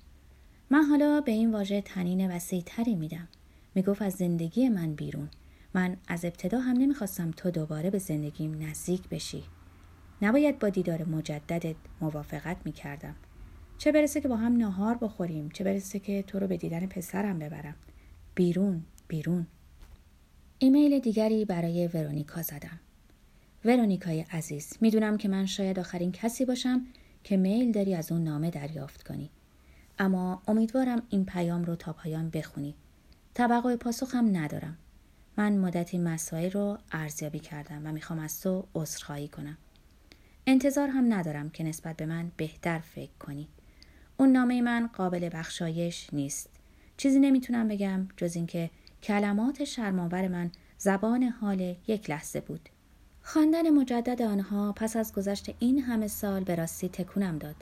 من 0.69 0.83
حالا 0.83 1.21
به 1.21 1.31
این 1.31 1.51
واژه 1.51 1.81
تنین 1.81 2.31
وسیع 2.31 2.63
تری 2.65 2.95
میدم. 2.95 3.27
می‌گفت 3.75 4.01
از 4.01 4.13
زندگی 4.13 4.69
من 4.69 4.93
بیرون. 4.93 5.29
من 5.73 5.97
از 6.07 6.25
ابتدا 6.25 6.59
هم 6.59 6.77
نمی‌خواستم 6.77 7.31
تو 7.31 7.51
دوباره 7.51 7.89
به 7.89 7.97
زندگیم 7.97 8.63
نزدیک 8.63 9.09
بشی. 9.09 9.43
نباید 10.21 10.59
با 10.59 10.69
دیدار 10.69 11.03
مجددت 11.03 11.75
موافقت 12.01 12.57
می‌کردم. 12.65 13.15
چه 13.77 13.91
برسه 13.91 14.21
که 14.21 14.27
با 14.27 14.35
هم 14.35 14.57
ناهار 14.57 14.97
بخوریم 14.97 15.49
چه 15.49 15.63
برسه 15.63 15.99
که 15.99 16.23
تو 16.23 16.39
رو 16.39 16.47
به 16.47 16.57
دیدن 16.57 16.85
پسرم 16.85 17.39
ببرم. 17.39 17.75
بیرون 18.35 18.83
بیرون. 19.07 19.47
ایمیل 20.59 20.99
دیگری 20.99 21.45
برای 21.45 21.87
ورونیکا 21.87 22.41
زدم. 22.41 22.79
ورونیکای 23.65 24.21
عزیز 24.21 24.73
می‌دونم 24.81 25.17
که 25.17 25.27
من 25.29 25.45
شاید 25.45 25.79
آخرین 25.79 26.11
کسی 26.11 26.45
باشم 26.45 26.85
که 27.23 27.37
میل 27.37 27.71
داری 27.71 27.95
از 27.95 28.11
اون 28.11 28.23
نامه 28.23 28.49
دریافت 28.49 29.03
کنی. 29.03 29.29
اما 29.99 30.41
امیدوارم 30.47 31.01
این 31.09 31.25
پیام 31.25 31.63
رو 31.63 31.75
تا 31.75 31.93
پایان 31.93 32.29
بخونی. 32.29 32.75
پاسخ 33.79 34.15
هم 34.15 34.37
ندارم. 34.37 34.77
من 35.37 35.57
مدتی 35.57 35.97
مسائل 35.97 36.51
رو 36.51 36.77
ارزیابی 36.91 37.39
کردم 37.39 37.81
و 37.87 37.91
می‌خوام 37.91 38.19
از 38.19 38.41
تو 38.41 38.67
عذرخواهی 38.75 39.27
کنم. 39.27 39.57
انتظار 40.47 40.87
هم 40.87 41.13
ندارم 41.13 41.49
که 41.49 41.63
نسبت 41.63 41.97
به 41.97 42.05
من 42.05 42.31
بهتر 42.37 42.79
فکر 42.79 43.17
کنی. 43.19 43.47
اون 44.17 44.31
نامه 44.31 44.61
من 44.61 44.87
قابل 44.87 45.29
بخشایش 45.33 46.09
نیست. 46.13 46.49
چیزی 46.97 47.19
نمی‌تونم 47.19 47.67
بگم 47.67 48.07
جز 48.17 48.35
اینکه 48.35 48.69
کلمات 49.03 49.63
شرماور 49.63 50.27
من 50.27 50.51
زبان 50.77 51.23
حال 51.23 51.75
یک 51.87 52.09
لحظه 52.09 52.41
بود. 52.41 52.69
خواندن 53.23 53.69
مجدد 53.69 54.21
آنها 54.21 54.71
پس 54.71 54.95
از 54.95 55.13
گذشت 55.13 55.55
این 55.59 55.79
همه 55.79 56.07
سال 56.07 56.43
به 56.43 56.55
راستی 56.55 56.89
تکونم 56.89 57.37
داد. 57.37 57.55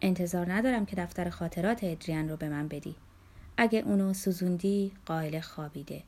انتظار 0.00 0.52
ندارم 0.52 0.86
که 0.86 0.96
دفتر 0.96 1.30
خاطرات 1.30 1.84
ادریان 1.84 2.28
رو 2.28 2.36
به 2.36 2.48
من 2.48 2.68
بدی. 2.68 2.94
اگه 3.56 3.78
اونو 3.78 4.14
سوزوندی 4.14 4.92
قائل 5.06 5.40
خوابیده. 5.40 6.02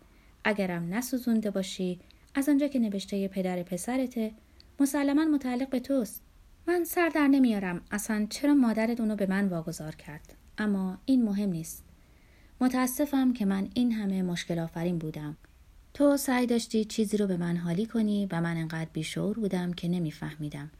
اگرم 0.44 0.94
نسوزونده 0.94 1.50
باشی 1.50 2.00
از 2.34 2.48
آنجا 2.48 2.68
که 2.68 2.78
نوشته 2.78 3.28
پدر 3.28 3.62
پسرته 3.62 4.32
مسلما 4.80 5.24
متعلق 5.24 5.68
به 5.68 5.80
توست. 5.80 6.22
من 6.66 6.84
سر 6.84 7.08
در 7.08 7.28
نمیارم. 7.28 7.80
اصلا 7.90 8.26
چرا 8.30 8.54
مادرت 8.54 9.00
اونو 9.00 9.16
به 9.16 9.26
من 9.26 9.48
واگذار 9.48 9.94
کرد؟ 9.94 10.34
اما 10.58 10.98
این 11.04 11.24
مهم 11.24 11.50
نیست. 11.50 11.84
متاسفم 12.60 13.32
که 13.32 13.44
من 13.44 13.68
این 13.74 13.92
همه 13.92 14.22
مشکل 14.22 14.58
آفرین 14.58 14.98
بودم. 14.98 15.36
تو 15.98 16.16
سعی 16.16 16.46
داشتی 16.46 16.84
چیزی 16.84 17.16
رو 17.16 17.26
به 17.26 17.36
من 17.36 17.56
حالی 17.56 17.86
کنی 17.86 18.26
و 18.26 18.40
من 18.40 18.56
انقدر 18.56 18.88
بیشعور 18.92 19.38
بودم 19.38 19.72
که 19.72 19.88
نمیفهمیدم. 19.88 20.70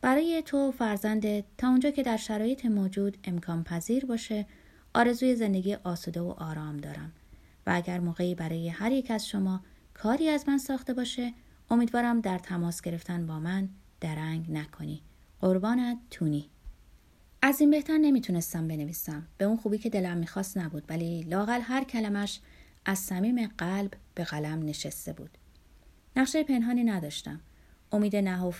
برای 0.00 0.42
تو 0.46 0.72
فرزندت 0.72 1.44
تا 1.58 1.68
اونجا 1.68 1.90
که 1.90 2.02
در 2.02 2.16
شرایط 2.16 2.66
موجود 2.66 3.18
امکان 3.24 3.64
پذیر 3.64 4.06
باشه 4.06 4.46
آرزوی 4.94 5.36
زندگی 5.36 5.74
آسوده 5.74 6.20
و 6.20 6.34
آرام 6.38 6.76
دارم. 6.76 7.12
و 7.66 7.72
اگر 7.74 8.00
موقعی 8.00 8.34
برای 8.34 8.68
هر 8.68 8.92
یک 8.92 9.10
از 9.10 9.28
شما 9.28 9.60
کاری 9.94 10.28
از 10.28 10.48
من 10.48 10.58
ساخته 10.58 10.94
باشه 10.94 11.32
امیدوارم 11.70 12.20
در 12.20 12.38
تماس 12.38 12.80
گرفتن 12.80 13.26
با 13.26 13.40
من 13.40 13.68
درنگ 14.00 14.50
نکنی. 14.50 15.02
قربانت 15.40 15.98
تونی. 16.10 16.50
از 17.42 17.60
این 17.60 17.70
بهتر 17.70 17.98
نمی‌تونستم 17.98 18.68
بنویسم. 18.68 19.26
به 19.38 19.44
اون 19.44 19.56
خوبی 19.56 19.78
که 19.78 19.90
دلم 19.90 20.16
می‌خواست 20.16 20.58
نبود 20.58 20.84
ولی 20.88 21.22
لاقل 21.22 21.60
هر 21.60 21.84
کلمش 21.84 22.40
از 22.84 22.98
صمیم 22.98 23.46
قلب 23.46 23.94
به 24.14 24.24
قلم 24.24 24.62
نشسته 24.62 25.12
بود. 25.12 25.38
نقشه 26.16 26.44
پنهانی 26.44 26.84
نداشتم. 26.84 27.40
امید 27.92 28.14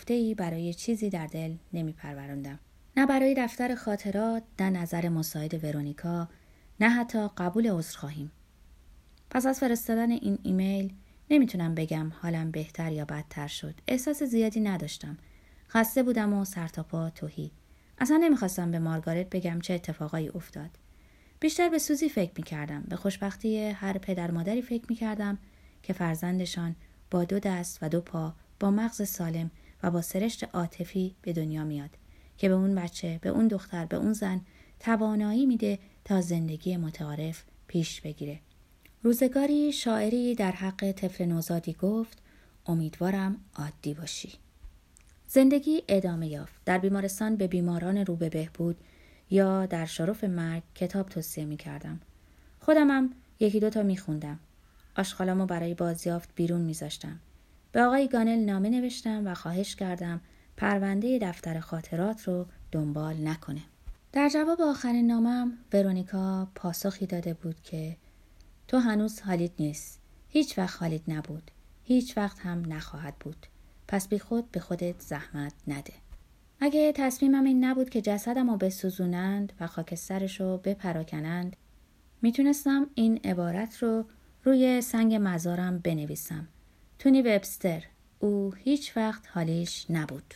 ای 0.07 0.35
برای 0.35 0.73
چیزی 0.73 1.09
در 1.09 1.27
دل 1.27 1.55
نمیپروراندم. 1.73 2.59
نه 2.97 3.05
برای 3.05 3.35
دفتر 3.37 3.75
خاطرات 3.75 4.43
نه 4.59 4.69
نظر 4.69 5.09
مساعد 5.09 5.63
ورونیکا 5.63 6.29
نه 6.79 6.89
حتی 6.89 7.27
قبول 7.37 7.71
عذرخواهیم. 7.71 8.31
پس 9.29 9.45
از 9.45 9.59
فرستادن 9.59 10.11
این 10.11 10.39
ایمیل 10.43 10.93
نمی‌تونم 11.29 11.75
بگم 11.75 12.11
حالم 12.21 12.51
بهتر 12.51 12.91
یا 12.91 13.05
بدتر 13.05 13.47
شد. 13.47 13.75
احساس 13.87 14.23
زیادی 14.23 14.59
نداشتم. 14.59 15.17
خسته 15.69 16.03
بودم 16.03 16.33
و 16.33 16.45
سرتاپا 16.45 17.09
توهی. 17.09 17.51
اصلا 17.97 18.17
نمی‌خواستم 18.17 18.71
به 18.71 18.79
مارگارت 18.79 19.29
بگم 19.29 19.59
چه 19.59 19.73
اتفاقایی 19.73 20.29
افتاد. 20.29 20.69
بیشتر 21.45 21.69
به 21.69 21.79
سوزی 21.79 22.09
فکر 22.09 22.31
می‌کردم. 22.37 22.83
به 22.87 22.95
خوشبختی 22.95 23.57
هر 23.57 23.97
پدر 23.97 24.31
مادری 24.31 24.61
فکر 24.61 24.83
می‌کردم 24.89 25.37
که 25.83 25.93
فرزندشان 25.93 26.75
با 27.11 27.23
دو 27.23 27.39
دست 27.39 27.79
و 27.81 27.89
دو 27.89 28.01
پا 28.01 28.33
با 28.59 28.71
مغز 28.71 29.09
سالم 29.09 29.51
و 29.83 29.91
با 29.91 30.01
سرشت 30.01 30.43
عاطفی 30.43 31.15
به 31.21 31.33
دنیا 31.33 31.63
میاد 31.63 31.89
که 32.37 32.49
به 32.49 32.55
اون 32.55 32.75
بچه 32.75 33.19
به 33.21 33.29
اون 33.29 33.47
دختر 33.47 33.85
به 33.85 33.97
اون 33.97 34.13
زن 34.13 34.41
توانایی 34.79 35.45
میده 35.45 35.79
تا 36.05 36.21
زندگی 36.21 36.77
متعارف 36.77 37.43
پیش 37.67 38.01
بگیره. 38.01 38.39
روزگاری 39.03 39.71
شاعری 39.71 40.35
در 40.35 40.51
حق 40.51 40.91
طفل 40.91 41.25
نوزادی 41.25 41.73
گفت 41.73 42.17
امیدوارم 42.65 43.37
عادی 43.55 43.93
باشی. 43.93 44.33
زندگی 45.27 45.83
ادامه 45.87 46.27
یافت. 46.27 46.53
در 46.65 46.77
بیمارستان 46.77 47.35
به 47.35 47.47
بیماران 47.47 47.97
رو 47.97 48.15
به 48.15 48.29
بهبود 48.29 48.77
یا 49.29 49.65
در 49.65 49.85
شرف 49.85 50.23
مرگ 50.23 50.63
کتاب 50.75 51.09
توصیه 51.09 51.45
می 51.45 51.57
کردم. 51.57 51.99
خودمم 52.59 53.09
یکی 53.39 53.59
دوتا 53.59 53.83
می 53.83 53.97
خوندم. 53.97 54.39
آشغالامو 54.97 55.45
برای 55.45 55.73
بازیافت 55.73 56.29
بیرون 56.35 56.61
میذاشتم. 56.61 57.19
به 57.71 57.83
آقای 57.83 58.07
گانل 58.07 58.39
نامه 58.39 58.69
نوشتم 58.69 59.27
و 59.27 59.33
خواهش 59.33 59.75
کردم 59.75 60.21
پرونده 60.57 61.19
دفتر 61.19 61.59
خاطرات 61.59 62.27
رو 62.27 62.45
دنبال 62.71 63.27
نکنه. 63.27 63.61
در 64.11 64.29
جواب 64.29 64.61
آخرین 64.61 65.07
نامم 65.07 65.53
ورونیکا 65.73 66.47
پاسخی 66.55 67.05
داده 67.05 67.33
بود 67.33 67.61
که 67.63 67.97
تو 68.67 68.77
هنوز 68.77 69.21
حالیت 69.21 69.51
نیست. 69.59 69.99
هیچ 70.29 70.57
وقت 70.57 70.81
حالیت 70.81 71.01
نبود. 71.07 71.51
هیچ 71.83 72.17
وقت 72.17 72.39
هم 72.39 72.73
نخواهد 72.73 73.15
بود. 73.19 73.45
پس 73.87 74.07
بی 74.07 74.19
خود 74.19 74.51
به 74.51 74.59
خودت 74.59 74.99
زحمت 74.99 75.53
نده. 75.67 75.93
اگه 76.59 76.91
تصمیمم 76.91 77.43
این 77.43 77.65
نبود 77.65 77.89
که 77.89 78.01
جسدم 78.01 78.49
رو 78.49 78.57
بسوزونند 78.57 79.53
و 79.59 79.67
خاکسترش 79.67 80.41
رو 80.41 80.57
بپراکنند 80.63 81.55
می‌تونستم 82.21 82.89
این 82.95 83.19
عبارت 83.23 83.77
رو 83.83 84.05
روی 84.43 84.81
سنگ 84.81 85.17
مزارم 85.21 85.79
بنویسم. 85.79 86.47
تونی 86.99 87.21
وبستر 87.21 87.83
او 88.19 88.53
هیچ 88.53 88.97
وقت 88.97 89.23
حالیش 89.33 89.85
نبود. 89.89 90.33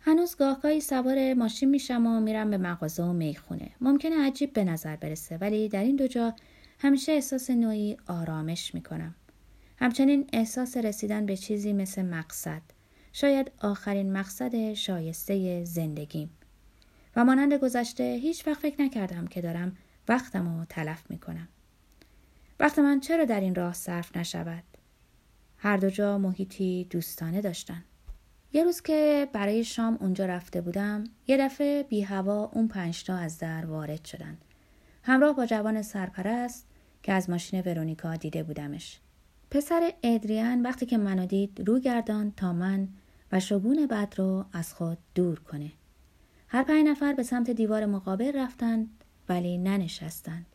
هنوز 0.00 0.36
گاهگاهی 0.36 0.80
سوار 0.80 1.34
ماشین 1.34 1.70
میشم 1.70 2.06
و 2.06 2.20
میرم 2.20 2.50
به 2.50 2.58
مغازه 2.58 3.02
و 3.02 3.12
می‌خونه. 3.12 3.70
ممکنه 3.80 4.26
عجیب 4.26 4.52
به 4.52 4.64
نظر 4.64 4.96
برسه 4.96 5.36
ولی 5.36 5.68
در 5.68 5.82
این 5.82 5.96
دو 5.96 6.06
جا 6.06 6.34
همیشه 6.78 7.12
احساس 7.12 7.50
نوعی 7.50 7.96
آرامش 8.06 8.74
می‌کنم. 8.74 9.14
همچنین 9.78 10.26
احساس 10.32 10.76
رسیدن 10.76 11.26
به 11.26 11.36
چیزی 11.36 11.72
مثل 11.72 12.02
مقصد 12.02 12.62
شاید 13.12 13.50
آخرین 13.58 14.12
مقصد 14.12 14.72
شایسته 14.72 15.64
زندگیم. 15.64 16.30
و 17.16 17.24
مانند 17.24 17.54
گذشته 17.54 18.18
هیچ 18.22 18.46
وقت 18.46 18.60
فکر 18.60 18.82
نکردم 18.82 19.26
که 19.26 19.40
دارم 19.40 19.76
وقتم 20.08 20.58
رو 20.58 20.64
تلف 20.64 21.10
می‌کنم. 21.10 21.48
وقت 22.60 22.78
من 22.78 23.00
چرا 23.00 23.24
در 23.24 23.40
این 23.40 23.54
راه 23.54 23.74
صرف 23.74 24.16
نشود؟ 24.16 24.64
هر 25.56 25.76
دو 25.76 25.90
جا 25.90 26.18
محیطی 26.18 26.86
دوستانه 26.90 27.40
داشتن. 27.40 27.84
یه 28.52 28.64
روز 28.64 28.80
که 28.80 29.28
برای 29.32 29.64
شام 29.64 29.98
اونجا 30.00 30.26
رفته 30.26 30.60
بودم 30.60 31.04
یه 31.26 31.36
دفعه 31.36 31.82
بی 31.82 32.00
هوا 32.00 32.50
اون 32.52 32.68
پنجتا 32.68 33.16
از 33.16 33.38
در 33.38 33.66
وارد 33.66 34.04
شدن. 34.04 34.38
همراه 35.02 35.36
با 35.36 35.46
جوان 35.46 35.82
سرپرست 35.82 36.66
که 37.02 37.12
از 37.12 37.30
ماشین 37.30 37.60
ورونیکا 37.60 38.16
دیده 38.16 38.42
بودمش. 38.42 39.00
پسر 39.50 39.92
ادریان 40.02 40.62
وقتی 40.62 40.86
که 40.86 40.98
منو 40.98 41.26
دید 41.26 41.68
رو 41.68 41.80
گردان 41.80 42.32
تا 42.36 42.52
من 42.52 42.88
و 43.32 43.40
شگون 43.40 43.86
بد 43.86 44.14
رو 44.16 44.44
از 44.52 44.74
خود 44.74 44.98
دور 45.14 45.40
کنه. 45.40 45.72
هر 46.48 46.62
پنج 46.62 46.86
نفر 46.86 47.12
به 47.12 47.22
سمت 47.22 47.50
دیوار 47.50 47.86
مقابل 47.86 48.32
رفتند 48.34 49.04
ولی 49.28 49.58
ننشستند. 49.58 50.46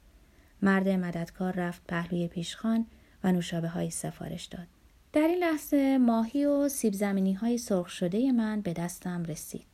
مرد 0.61 0.89
مددکار 0.89 1.53
رفت 1.53 1.81
پهلوی 1.87 2.27
پیشخان 2.27 2.85
و 3.23 3.31
نوشابه 3.31 3.67
های 3.67 3.89
سفارش 3.89 4.45
داد. 4.45 4.67
در 5.13 5.27
این 5.27 5.37
لحظه 5.37 5.97
ماهی 5.97 6.45
و 6.45 6.69
سیب 6.69 6.93
زمینی 6.93 7.33
های 7.33 7.57
سرخ 7.57 7.89
شده 7.89 8.31
من 8.31 8.61
به 8.61 8.73
دستم 8.73 9.23
رسید. 9.23 9.65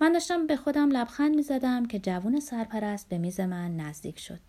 من 0.00 0.12
داشتم 0.12 0.46
به 0.46 0.56
خودم 0.56 0.90
لبخند 0.90 1.36
می 1.36 1.42
زدم 1.42 1.86
که 1.86 1.98
جوون 1.98 2.40
سرپرست 2.40 3.08
به 3.08 3.18
میز 3.18 3.40
من 3.40 3.76
نزدیک 3.76 4.18
شد. 4.18 4.40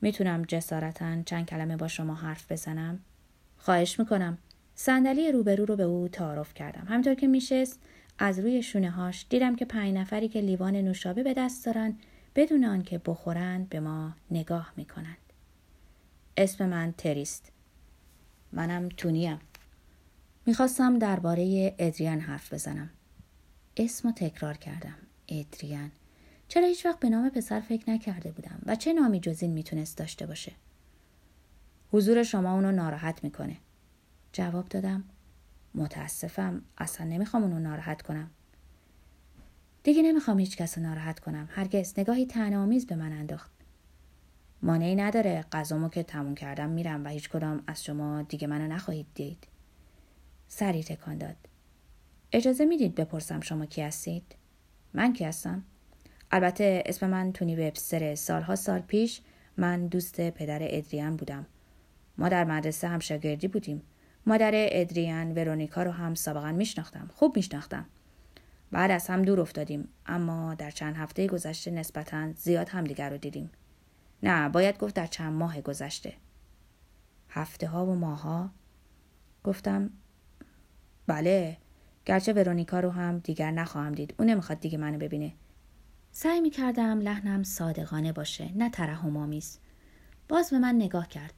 می‌تونم 0.00 0.42
جسارتا 0.42 1.22
چند 1.22 1.46
کلمه 1.46 1.76
با 1.76 1.88
شما 1.88 2.14
حرف 2.14 2.52
بزنم؟ 2.52 3.00
خواهش 3.56 3.98
می‌کنم. 3.98 4.38
صندلی 4.74 5.32
روبرو 5.32 5.64
رو 5.64 5.76
به 5.76 5.82
او 5.82 6.08
تعارف 6.08 6.54
کردم. 6.54 6.86
همطور 6.88 7.14
که 7.14 7.26
میشست 7.26 7.80
از 8.18 8.38
روی 8.38 8.62
شونه 8.62 8.90
هاش 8.90 9.26
دیدم 9.28 9.56
که 9.56 9.64
پنج 9.64 9.94
نفری 9.94 10.28
که 10.28 10.40
لیوان 10.40 10.76
نوشابه 10.76 11.22
به 11.22 11.34
دست 11.34 11.66
دارن 11.66 11.96
بدون 12.36 12.64
آنکه 12.64 12.98
بخورند 12.98 13.68
به 13.68 13.80
ما 13.80 14.14
نگاه 14.30 14.72
می‌کنند. 14.76 15.16
اسم 16.36 16.66
من 16.66 16.94
تریست. 16.98 17.52
منم 18.52 18.88
تونیم. 18.88 19.38
می‌خواستم 20.46 20.98
درباره 20.98 21.74
ادریان 21.78 22.20
حرف 22.20 22.52
بزنم. 22.52 22.90
اسم 23.76 24.10
تکرار 24.10 24.56
کردم. 24.56 24.96
ادریان. 25.28 25.90
چرا 26.48 26.66
هیچ 26.66 26.86
وقت 26.86 27.00
به 27.00 27.08
نام 27.08 27.28
پسر 27.28 27.60
فکر 27.60 27.90
نکرده 27.90 28.30
بودم 28.30 28.58
و 28.66 28.76
چه 28.76 28.92
نامی 28.92 29.20
جز 29.20 29.42
این 29.42 29.52
می‌تونست 29.52 29.98
داشته 29.98 30.26
باشه 30.26 30.52
حضور 31.92 32.22
شما 32.22 32.54
اونو 32.54 32.72
ناراحت 32.72 33.24
می‌کنه 33.24 33.56
جواب 34.32 34.68
دادم. 34.68 35.04
متاسفم 35.74 36.62
اصلا 36.78 37.06
نمی‌خوام 37.06 37.42
اونو 37.42 37.58
ناراحت 37.58 38.02
کنم. 38.02 38.30
دیگه 39.82 40.02
نمی‌خوام 40.02 40.38
هیچ 40.38 40.56
کس 40.56 40.78
رو 40.78 40.84
ناراحت 40.84 41.20
کنم. 41.20 41.48
هرگز. 41.50 41.94
نگاهی 41.98 42.26
تنامیز 42.26 42.86
به 42.86 42.96
من 42.96 43.12
انداخت. 43.12 43.50
مانعی 44.62 44.94
نداره. 44.94 45.44
غذامو 45.52 45.88
که 45.88 46.02
تموم 46.02 46.34
کردم 46.34 46.68
میرم 46.68 47.04
و 47.04 47.08
هیچ 47.08 47.28
کدام 47.28 47.62
از 47.66 47.84
شما 47.84 48.22
دیگه 48.22 48.46
منو 48.46 48.66
نخواهید 48.66 49.06
دید. 49.14 49.46
سری 50.48 50.84
تکان 50.84 51.18
داد. 51.18 51.36
اجازه 52.32 52.64
می‌دید 52.64 52.94
بپرسم 52.94 53.40
شما 53.40 53.66
کی 53.66 53.82
هستید؟ 53.82 54.36
من 54.94 55.12
کی 55.12 55.24
هستم؟ 55.24 55.64
البته 56.30 56.82
اسم 56.86 57.10
من 57.10 57.32
تونی 57.32 57.56
وبستر 57.56 58.14
سالها 58.14 58.56
سال 58.56 58.80
پیش 58.80 59.20
من 59.56 59.86
دوست 59.86 60.30
پدر 60.30 60.58
ادریان 60.62 61.16
بودم. 61.16 61.46
ما 62.18 62.28
در 62.28 62.44
مدرسه 62.44 62.88
هم 62.88 62.98
شاگردی 62.98 63.48
بودیم. 63.48 63.82
مادر 64.26 64.50
ادریان 64.54 65.32
ورونیکا 65.32 65.82
رو 65.82 65.90
هم 65.90 66.14
سابقا 66.14 66.52
میشناختم. 66.52 67.10
خوب 67.14 67.36
میشناختم. 67.36 67.86
بعد 68.70 68.90
از 68.90 69.06
هم 69.06 69.22
دور 69.22 69.40
افتادیم 69.40 69.88
اما 70.06 70.54
در 70.54 70.70
چند 70.70 70.96
هفته 70.96 71.26
گذشته 71.26 71.70
نسبتا 71.70 72.32
زیاد 72.32 72.68
همدیگر 72.68 73.10
رو 73.10 73.16
دیدیم. 73.16 73.50
نه 74.22 74.48
باید 74.48 74.78
گفت 74.78 74.94
در 74.94 75.06
چند 75.06 75.32
ماه 75.32 75.60
گذشته. 75.60 76.12
هفته 77.28 77.66
ها 77.66 77.86
و 77.86 77.94
ماه 77.94 78.22
ها 78.22 78.50
گفتم 79.44 79.90
بله 81.06 81.56
گرچه 82.06 82.32
ورونیکا 82.32 82.80
رو 82.80 82.90
هم 82.90 83.18
دیگر 83.18 83.50
نخواهم 83.50 83.92
دید. 83.92 84.14
اون 84.18 84.28
نمی‌خواد 84.28 84.60
دیگه 84.60 84.78
منو 84.78 84.98
ببینه. 84.98 85.32
سعی 86.12 86.40
می 86.40 86.50
کردم 86.50 87.00
لحنم 87.00 87.42
صادقانه 87.42 88.12
باشه 88.12 88.52
نه 88.54 88.70
ترحم 88.70 89.16
آمیز. 89.16 89.58
باز 90.28 90.50
به 90.50 90.58
من 90.58 90.74
نگاه 90.74 91.08
کرد. 91.08 91.34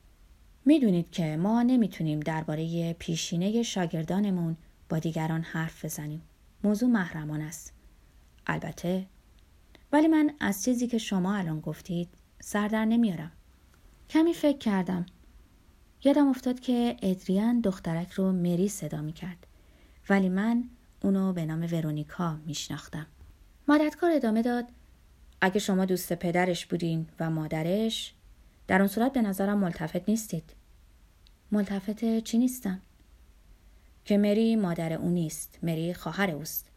می‌دونید 0.65 1.11
که 1.11 1.37
ما 1.37 1.63
نمی‌تونیم 1.63 2.21
درباره 2.21 2.93
پیشینه 2.93 3.63
شاگردانمون 3.63 4.57
با 4.89 4.99
دیگران 4.99 5.43
حرف 5.43 5.85
بزنیم. 5.85 6.23
موضوع 6.65 6.89
محرمان 6.89 7.41
است. 7.41 7.73
البته 8.47 9.07
ولی 9.93 10.09
من 10.09 10.31
از 10.41 10.65
چیزی 10.65 10.87
که 10.87 10.99
شما 10.99 11.35
الان 11.35 11.61
گفتید 11.61 12.09
سر 12.41 12.69
در 12.69 12.85
نمیارم. 12.85 13.33
کمی 14.11 14.35
فکر 14.35 14.59
کردم. 14.59 15.07
یادم 16.05 16.29
افتاد 16.29 16.61
که 16.61 16.97
ادریان 17.03 17.61
دخترک 17.61 18.13
رو 18.13 18.33
مری 18.33 18.69
صدا 18.69 19.03
می 19.03 19.13
کرد 19.13 19.47
ولی 20.09 20.29
من 20.29 20.65
اونو 21.03 21.33
به 21.33 21.47
نام 21.47 21.63
ورونیکا 21.73 22.37
میشناختم. 22.47 23.07
مادتکار 23.69 24.11
ادامه 24.11 24.43
داد 24.43 24.65
اگه 25.41 25.59
شما 25.59 25.85
دوست 25.85 26.13
پدرش 26.13 26.67
بودین 26.67 27.07
و 27.21 27.31
مادرش 27.31 28.15
در 28.67 28.79
اون 28.79 28.89
صورت 28.89 29.13
به 29.13 29.23
نظرم 29.23 29.59
ملتفت 29.59 30.09
نیستید. 30.09 30.55
ملتفت 31.53 32.19
چی 32.19 32.39
نیستم؟ 32.39 32.81
که 34.05 34.19
مری 34.19 34.57
مادر 34.57 34.93
او 34.93 35.11
نیست 35.11 35.59
مری 35.63 35.95
خواهر 35.95 36.31
اوست. 36.31 36.71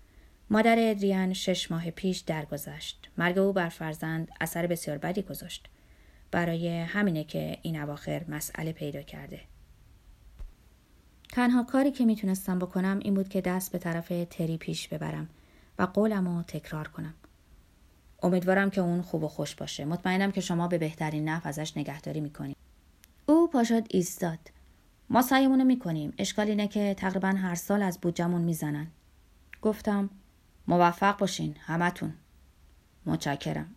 مادر 0.50 0.76
ادریان 0.80 1.34
شش 1.34 1.72
ماه 1.72 1.92
پیش 1.92 2.20
درگذشت. 2.20 3.10
مرگ 3.18 3.38
او 3.38 3.54
بر 3.54 3.70
فرزند 3.70 4.32
اثر 4.42 4.68
بسیار 4.68 4.98
بدی 4.98 5.22
گذاشت. 5.22 5.70
برای 6.32 6.80
همینه 6.80 7.24
که 7.24 7.58
این 7.62 7.82
اواخر 7.82 8.26
مسئله 8.28 8.72
پیدا 8.72 9.02
کرده. 9.02 9.42
تنها 11.32 11.64
کاری 11.64 11.92
که 11.92 12.06
می‌تونستم 12.06 12.60
بکنم 12.60 13.00
این 13.02 13.14
بود 13.14 13.30
که 13.30 13.42
دست 13.42 13.72
به 13.72 13.78
طرف 13.78 14.12
تری 14.30 14.58
پیش 14.58 14.88
ببرم 14.88 15.30
و 15.80 15.84
قولم 15.84 16.28
رو 16.28 16.44
تکرار 16.44 16.88
کنم. 16.88 17.14
امیدوارم 18.24 18.70
که 18.70 18.82
اون 18.82 19.02
خوب 19.02 19.24
و 19.24 19.28
خوش 19.28 19.56
باشه. 19.56 19.86
مطمئنم 19.86 20.32
که 20.32 20.42
شما 20.42 20.68
به 20.68 20.78
بهترین 20.78 21.30
نحو 21.30 21.48
ازش 21.48 21.78
نگهداری 21.78 22.22
می‌کنید. 22.22 22.58
او 23.26 23.48
پاشاد 23.48 23.88
ایستاد. 23.90 24.40
ما 25.10 25.22
سعیمونو 25.22 25.64
می‌کنیم. 25.64 26.14
اشکال 26.18 26.48
اینه 26.48 26.68
که 26.68 26.94
تقریبا 26.94 27.28
هر 27.28 27.56
سال 27.56 27.82
از 27.82 28.00
بودجمون 28.02 28.42
می‌زنن. 28.42 28.88
گفتم 29.62 30.10
موفق 30.68 31.18
باشین 31.18 31.56
همتون. 31.60 32.14
متشکرم. 33.06 33.76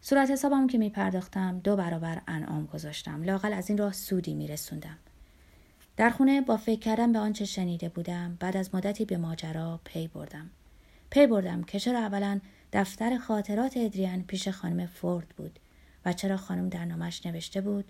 صورت 0.00 0.30
حسابم 0.30 0.66
که 0.66 0.78
میپرداختم 0.78 1.58
دو 1.58 1.76
برابر 1.76 2.22
انعام 2.26 2.66
گذاشتم. 2.66 3.22
لااقل 3.22 3.52
از 3.52 3.68
این 3.68 3.78
راه 3.78 3.92
سودی 3.92 4.34
میرسوندم. 4.34 4.98
در 5.96 6.10
خونه 6.10 6.40
با 6.40 6.56
فکر 6.56 6.80
کردن 6.80 7.12
به 7.12 7.18
آنچه 7.18 7.44
شنیده 7.44 7.88
بودم 7.88 8.36
بعد 8.40 8.56
از 8.56 8.74
مدتی 8.74 9.04
به 9.04 9.16
ماجرا 9.16 9.80
پی 9.84 10.08
بردم 10.08 10.50
پی 11.10 11.26
بردم 11.26 11.62
که 11.62 11.80
چرا 11.80 11.98
اولا 11.98 12.40
دفتر 12.72 13.18
خاطرات 13.18 13.76
ادریان 13.76 14.22
پیش 14.22 14.48
خانم 14.48 14.86
فورد 14.86 15.28
بود 15.28 15.58
و 16.04 16.12
چرا 16.12 16.36
خانم 16.36 16.68
در 16.68 16.84
نامه‌ش 16.84 17.26
نوشته 17.26 17.60
بود؟ 17.60 17.84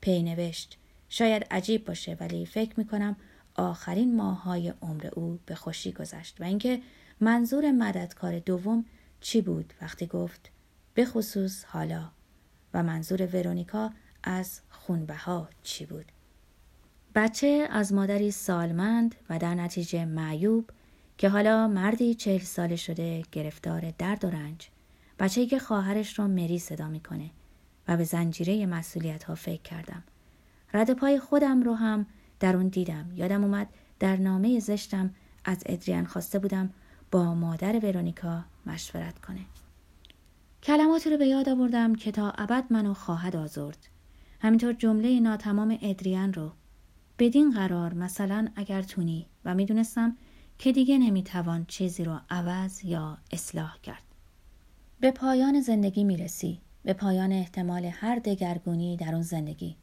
پی 0.00 0.22
نوشت. 0.22 0.78
شاید 1.08 1.46
عجیب 1.50 1.84
باشه 1.84 2.16
ولی 2.20 2.46
فکر 2.46 2.74
می‌کنم 2.76 3.16
آخرین 3.54 4.16
ماههای 4.16 4.74
عمر 4.82 5.06
او 5.12 5.38
به 5.46 5.54
خوشی 5.54 5.92
گذشت 5.92 6.40
و 6.40 6.44
اینکه 6.44 6.80
منظور 7.20 7.70
مددکار 7.70 8.38
دوم 8.38 8.84
چی 9.20 9.40
بود 9.40 9.74
وقتی 9.82 10.06
گفت 10.06 10.50
به 10.94 11.04
خصوص 11.04 11.64
حالا 11.64 12.10
و 12.74 12.82
منظور 12.82 13.26
ورونیکا 13.26 13.90
از 14.22 14.60
خونبها 14.70 15.48
چی 15.62 15.86
بود؟ 15.86 16.12
بچه 17.14 17.68
از 17.70 17.92
مادری 17.92 18.30
سالمند 18.30 19.14
و 19.30 19.38
در 19.38 19.54
نتیجه 19.54 20.04
معیوب 20.04 20.70
که 21.18 21.28
حالا 21.28 21.68
مردی 21.68 22.14
چهل 22.14 22.38
ساله 22.38 22.76
شده 22.76 23.22
گرفتار 23.32 23.94
درد 23.98 24.24
و 24.24 24.30
رنج 24.30 24.68
بچه 25.18 25.46
که 25.46 25.58
خواهرش 25.58 26.18
را 26.18 26.26
مری 26.26 26.58
صدا 26.58 26.88
می‌کنه 26.88 27.30
و 27.88 27.96
به 27.96 28.04
زنجیره 28.04 28.66
مسئولیت 28.66 29.24
ها 29.24 29.34
فکر 29.34 29.62
کردم. 29.62 30.02
رد 30.74 30.92
پای 30.92 31.18
خودم 31.18 31.62
رو 31.62 31.74
هم 31.74 32.06
در 32.40 32.56
اون 32.56 32.68
دیدم. 32.68 33.10
یادم 33.14 33.44
اومد 33.44 33.68
در 33.98 34.16
نامه 34.16 34.60
زشتم 34.60 35.10
از 35.44 35.62
ادریان 35.66 36.06
خواسته 36.06 36.38
بودم 36.38 36.70
با 37.10 37.34
مادر 37.34 37.80
ورونیکا 37.82 38.44
مشورت 38.66 39.18
کنه. 39.18 39.40
کلماتی 40.62 41.10
رو 41.10 41.16
به 41.16 41.26
یاد 41.26 41.48
آوردم 41.48 41.94
که 41.94 42.12
تا 42.12 42.30
ابد 42.30 42.64
منو 42.70 42.94
خواهد 42.94 43.36
آزرد. 43.36 43.88
همینطور 44.40 44.72
جمله 44.72 45.20
ناتمام 45.20 45.78
ادریان 45.82 46.32
رو. 46.32 46.52
بدین 47.18 47.50
قرار 47.50 47.94
مثلا 47.94 48.48
اگر 48.56 48.82
تونی 48.82 49.26
و 49.44 49.54
می‌دونستم 49.54 50.16
که 50.58 50.72
دیگه 50.72 50.98
نمی‌توان 50.98 51.64
چیزی 51.68 52.04
رو 52.04 52.20
عوض 52.30 52.84
یا 52.84 53.18
اصلاح 53.32 53.78
کرد. 53.82 54.02
به 55.00 55.10
پایان 55.10 55.60
زندگی 55.60 56.04
می‌رسی. 56.04 56.60
به 56.82 56.92
پایان 56.92 57.32
احتمال 57.32 57.84
هر 57.84 58.18
دگرگونی 58.18 58.96
در 58.96 59.12
اون 59.14 59.22
زندگی. 59.22 59.76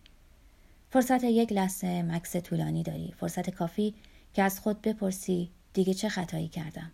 فرصت 0.89 1.23
یک 1.23 1.53
لحظه 1.53 2.01
مکس 2.03 2.35
طولانی 2.35 2.83
داری. 2.83 3.13
فرصت 3.19 3.49
کافی 3.49 3.93
که 4.33 4.43
از 4.43 4.59
خود 4.59 4.81
بپرسی 4.81 5.49
دیگه 5.73 5.93
چه 5.93 6.09
خطایی 6.09 6.47
کردم. 6.47 6.91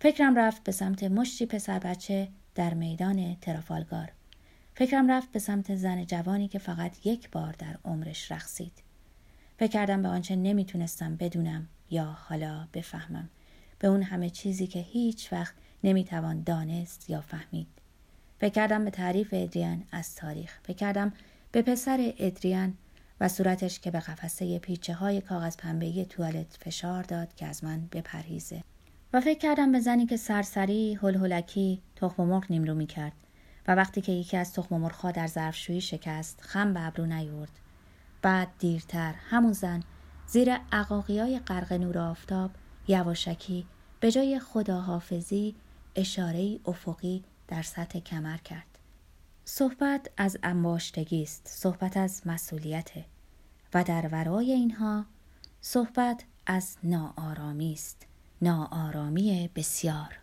فکرم 0.00 0.38
رفت 0.38 0.64
به 0.64 0.72
سمت 0.72 1.04
مشتی 1.04 1.46
پسر 1.46 1.78
بچه 1.78 2.28
در 2.54 2.74
میدان 2.74 3.36
ترافالگار. 3.40 4.12
فکرم 4.74 5.10
رفت 5.10 5.32
به 5.32 5.38
سمت 5.38 5.74
زن 5.74 6.04
جوانی 6.04 6.48
که 6.48 6.58
فقط 6.58 7.06
یک 7.06 7.30
بار 7.30 7.54
در 7.58 7.78
عمرش 7.84 8.32
رقصید. 8.32 8.72
فکر 9.58 9.70
کردم 9.72 10.02
به 10.02 10.08
آنچه 10.08 10.36
نمی‌تونستم 10.36 11.16
بدونم 11.16 11.68
یا 11.90 12.04
حالا 12.04 12.68
بفهمم. 12.74 13.28
به 13.78 13.88
اون 13.88 14.02
همه 14.02 14.30
چیزی 14.30 14.66
که 14.66 14.78
هیچ 14.78 15.32
وقت 15.32 15.54
نمی‌توان 15.84 16.42
دانست 16.42 17.10
یا 17.10 17.20
فهمید. 17.20 17.66
فکر 18.40 18.52
کردم 18.52 18.84
به 18.84 18.90
تعریف 18.90 19.28
ادریان 19.32 19.84
از 19.92 20.14
تاریخ. 20.14 20.58
فکر 20.62 20.76
کردم 20.76 21.12
به 21.52 21.62
پسر 21.62 22.12
ادریان 22.18 22.74
و 23.20 23.28
صورتش 23.28 23.80
که 23.80 23.90
به 23.90 24.00
قفسه 24.00 24.58
پیچه 24.58 24.94
های 24.94 25.20
کاغذ 25.20 25.56
پنبه 25.56 26.04
توالت 26.04 26.56
فشار 26.60 27.02
داد 27.02 27.34
که 27.34 27.46
از 27.46 27.64
من 27.64 27.88
بپرهیزه. 27.92 28.62
و 29.12 29.20
فکر 29.20 29.38
کردم 29.38 29.72
به 29.72 29.80
زنی 29.80 30.06
که 30.06 30.16
سرسری 30.16 30.98
هلهلکی 31.02 31.82
تخم 31.96 32.24
مرغ 32.24 32.44
نیمرو 32.50 32.74
می‌کرد 32.74 33.12
و 33.68 33.74
وقتی 33.74 34.00
که 34.00 34.12
یکی 34.12 34.36
از 34.36 34.52
تخم 34.52 34.76
مرغها 34.76 35.10
در 35.10 35.26
ظرفشویی 35.26 35.80
شکست 35.80 36.40
خم 36.40 36.74
به 36.74 36.80
ابرو 36.80 37.06
نیورد. 37.06 37.60
بعد 38.22 38.48
دیرتر 38.58 39.14
همون 39.30 39.52
زن 39.52 39.82
زیر 40.30 40.50
های 41.08 41.38
غرق 41.38 41.72
نور 41.72 41.98
آفتاب 41.98 42.50
یواشکی 42.88 43.66
به 44.00 44.10
جای 44.10 44.38
خداحافظی 44.38 45.54
اشاره 45.94 46.60
افقی 46.66 47.24
در 47.48 47.62
سطح 47.62 47.98
کمر 47.98 48.36
کرد. 48.36 48.78
صحبت 49.44 50.10
از 50.16 50.38
انباشتگی 50.42 51.22
است، 51.22 51.48
صحبت 51.48 51.96
از 51.96 52.22
مسئولیت 52.26 52.90
و 53.74 53.84
در 53.84 54.08
ورای 54.12 54.52
اینها 54.52 55.04
صحبت 55.60 56.24
از 56.46 56.76
ناآرامی 56.82 57.72
است، 57.72 58.06
ناآرامی 58.42 59.50
بسیار. 59.56 60.18